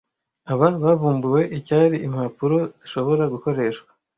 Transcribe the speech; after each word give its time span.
aba 0.51 0.67
bavumbuwe 0.83 1.41
icyari 1.57 1.95
Impapuro 2.07 2.57
zishobora 2.79 3.23
gukoreshwa- 3.33 3.89